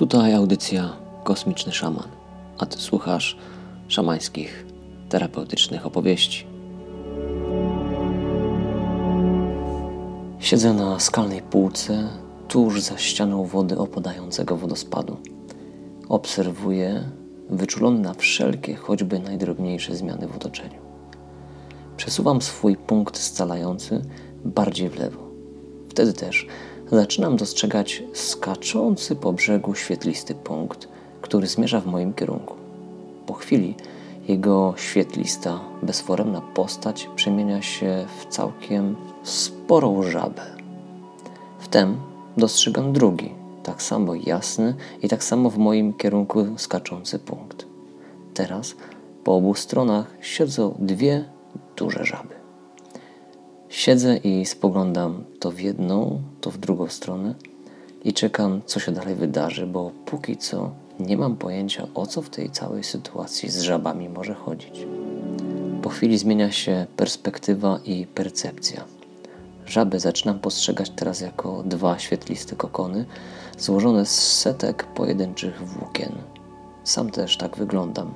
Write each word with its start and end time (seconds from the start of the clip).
Tutaj 0.00 0.34
audycja 0.34 0.96
Kosmiczny 1.24 1.72
Szaman, 1.72 2.08
a 2.58 2.66
ty 2.66 2.78
słuchasz 2.78 3.36
szamańskich, 3.88 4.66
terapeutycznych 5.08 5.86
opowieści. 5.86 6.46
Siedzę 10.38 10.74
na 10.74 11.00
skalnej 11.00 11.42
półce 11.42 12.08
tuż 12.48 12.80
za 12.80 12.98
ścianą 12.98 13.44
wody 13.44 13.78
opadającego 13.78 14.56
wodospadu. 14.56 15.16
Obserwuję, 16.08 17.04
wyczulony 17.50 18.00
na 18.00 18.14
wszelkie, 18.14 18.74
choćby 18.74 19.18
najdrobniejsze 19.18 19.96
zmiany 19.96 20.28
w 20.28 20.36
otoczeniu. 20.36 20.80
Przesuwam 21.96 22.42
swój 22.42 22.76
punkt 22.76 23.18
scalający 23.18 24.02
bardziej 24.44 24.88
w 24.88 24.98
lewo. 24.98 25.30
Wtedy 25.88 26.12
też 26.12 26.46
zaczynam 26.90 27.36
dostrzegać 27.36 28.02
skaczący 28.12 29.16
po 29.16 29.32
brzegu 29.32 29.74
świetlisty 29.74 30.34
punkt, 30.34 30.88
który 31.20 31.46
zmierza 31.46 31.80
w 31.80 31.86
moim 31.86 32.12
kierunku. 32.12 32.54
Po 33.26 33.34
chwili 33.34 33.74
jego 34.28 34.74
świetlista, 34.76 35.60
bezforemna 35.82 36.40
postać 36.40 37.08
przemienia 37.16 37.62
się 37.62 38.06
w 38.20 38.26
całkiem 38.26 38.96
sporą 39.22 40.02
żabę. 40.02 40.42
Wtem 41.58 41.96
dostrzegam 42.36 42.92
drugi, 42.92 43.34
tak 43.62 43.82
samo 43.82 44.14
jasny 44.14 44.74
i 45.02 45.08
tak 45.08 45.24
samo 45.24 45.50
w 45.50 45.58
moim 45.58 45.92
kierunku 45.92 46.46
skaczący 46.56 47.18
punkt. 47.18 47.66
Teraz 48.34 48.74
po 49.24 49.36
obu 49.36 49.54
stronach 49.54 50.06
siedzą 50.20 50.74
dwie 50.78 51.24
duże 51.76 52.04
żaby. 52.04 52.39
Siedzę 53.70 54.16
i 54.16 54.46
spoglądam 54.46 55.24
to 55.40 55.50
w 55.50 55.60
jedną, 55.60 56.22
to 56.40 56.50
w 56.50 56.58
drugą 56.58 56.88
stronę 56.88 57.34
i 58.04 58.12
czekam, 58.12 58.60
co 58.66 58.80
się 58.80 58.92
dalej 58.92 59.14
wydarzy, 59.14 59.66
bo 59.66 59.90
póki 60.06 60.36
co 60.36 60.70
nie 61.00 61.16
mam 61.16 61.36
pojęcia, 61.36 61.86
o 61.94 62.06
co 62.06 62.22
w 62.22 62.30
tej 62.30 62.50
całej 62.50 62.84
sytuacji 62.84 63.50
z 63.50 63.60
żabami 63.60 64.08
może 64.08 64.34
chodzić. 64.34 64.86
Po 65.82 65.88
chwili 65.88 66.18
zmienia 66.18 66.52
się 66.52 66.86
perspektywa 66.96 67.80
i 67.84 68.06
percepcja. 68.06 68.84
Żaby 69.66 70.00
zaczynam 70.00 70.38
postrzegać 70.38 70.90
teraz 70.90 71.20
jako 71.20 71.62
dwa 71.62 71.98
świetliste 71.98 72.56
kokony, 72.56 73.04
złożone 73.58 74.06
z 74.06 74.38
setek 74.38 74.84
pojedynczych 74.84 75.62
włókien. 75.68 76.12
Sam 76.84 77.10
też 77.10 77.36
tak 77.36 77.56
wyglądam. 77.56 78.14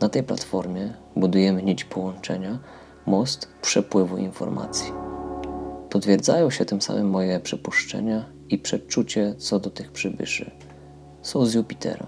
Na 0.00 0.08
tej 0.08 0.22
platformie 0.22 0.94
budujemy 1.16 1.62
nić 1.62 1.84
połączenia, 1.84 2.58
most 3.06 3.48
przepływu 3.62 4.16
informacji. 4.16 4.92
Potwierdzają 5.90 6.50
się 6.50 6.64
tym 6.64 6.82
samym 6.82 7.10
moje 7.10 7.40
przypuszczenia 7.40 8.24
i 8.48 8.58
przeczucie 8.58 9.34
co 9.38 9.58
do 9.60 9.70
tych 9.70 9.92
przybyszy. 9.92 10.50
Są 11.22 11.46
z 11.46 11.54
Jupitera, 11.54 12.06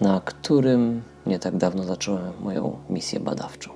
na 0.00 0.20
którym 0.24 1.02
nie 1.26 1.38
tak 1.38 1.56
dawno 1.56 1.84
zacząłem 1.84 2.32
moją 2.40 2.76
misję 2.90 3.20
badawczą, 3.20 3.70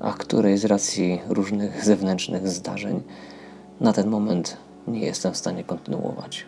a 0.00 0.12
której 0.12 0.58
z 0.58 0.64
racji 0.64 1.20
różnych 1.28 1.84
zewnętrznych 1.84 2.48
zdarzeń 2.48 3.02
na 3.80 3.92
ten 3.92 4.08
moment 4.08 4.56
nie 4.88 5.00
jestem 5.00 5.32
w 5.32 5.36
stanie 5.36 5.64
kontynuować. 5.64 6.46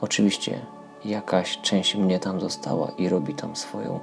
Oczywiście 0.00 0.60
jakaś 1.04 1.58
część 1.62 1.94
mnie 1.94 2.18
tam 2.18 2.40
została 2.40 2.90
i 2.98 3.08
robi 3.08 3.34
tam 3.34 3.56
swoją 3.56 4.00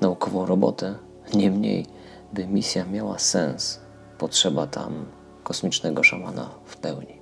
naukową 0.00 0.46
robotę, 0.46 0.94
niemniej 1.34 1.86
by 2.32 2.46
misja 2.46 2.84
miała 2.84 3.18
sens, 3.18 3.80
potrzeba 4.18 4.66
tam 4.66 5.06
kosmicznego 5.42 6.02
szamana 6.02 6.50
w 6.64 6.76
pełni. 6.76 7.20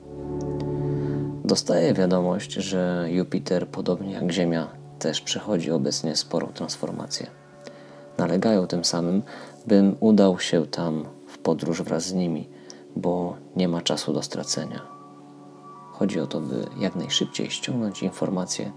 Dostaję 1.44 1.94
wiadomość, 1.94 2.52
że 2.52 3.06
Jupiter, 3.10 3.68
podobnie 3.68 4.12
jak 4.12 4.32
Ziemia, 4.32 4.68
też 4.98 5.20
przechodzi 5.20 5.70
obecnie 5.70 6.16
sporą 6.16 6.46
transformację. 6.46 7.26
Nalegają 8.18 8.66
tym 8.66 8.84
samym, 8.84 9.22
bym 9.66 9.96
udał 10.00 10.38
się 10.38 10.66
tam 10.66 11.04
w 11.28 11.38
podróż 11.38 11.82
wraz 11.82 12.06
z 12.06 12.12
nimi, 12.12 12.48
bo 12.96 13.36
nie 13.56 13.68
ma 13.68 13.82
czasu 13.82 14.12
do 14.12 14.22
stracenia. 14.22 14.80
Chodzi 15.92 16.20
o 16.20 16.26
to, 16.26 16.40
by 16.40 16.66
jak 16.78 16.96
najszybciej 16.96 17.50
ściągnąć 17.50 18.02
informacje 18.02 18.72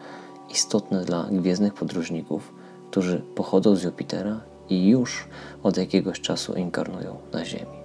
istotne 0.49 1.05
dla 1.05 1.27
gwiezdnych 1.31 1.73
podróżników, 1.73 2.53
którzy 2.91 3.21
pochodzą 3.35 3.75
z 3.75 3.83
Jupitera 3.83 4.41
i 4.71 4.87
już 4.87 5.27
od 5.63 5.77
jakiegoś 5.77 6.21
czasu 6.21 6.53
inkarnują 6.53 7.17
na 7.33 7.45
Ziemi. 7.45 7.81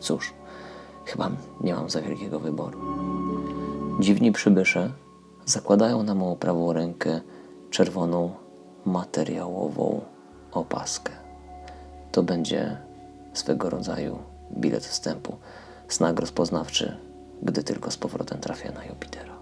Cóż, 0.00 0.34
chyba 1.04 1.30
nie 1.60 1.74
mam 1.74 1.90
za 1.90 2.00
wielkiego 2.00 2.40
wyboru. 2.40 2.80
Dziwni 4.00 4.32
przybysze 4.32 4.90
zakładają 5.44 6.02
na 6.02 6.14
moją 6.14 6.36
prawą 6.36 6.72
rękę 6.72 7.20
czerwoną 7.70 8.32
materiałową 8.84 10.00
opaskę. 10.52 11.12
To 12.12 12.22
będzie 12.22 12.76
swego 13.32 13.70
rodzaju 13.70 14.18
bilet 14.52 14.84
wstępu, 14.84 15.36
znak 15.88 16.20
rozpoznawczy, 16.20 16.96
gdy 17.42 17.62
tylko 17.62 17.90
z 17.90 17.96
powrotem 17.96 18.40
trafię 18.40 18.72
na 18.72 18.84
Jupitera. 18.84 19.33